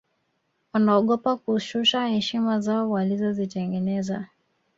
[0.73, 4.25] wanaogopa kushusha heshima zao walizozitengeneza